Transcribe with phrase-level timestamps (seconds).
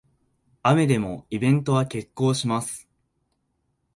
[0.63, 2.89] 雨でもイベントは決行します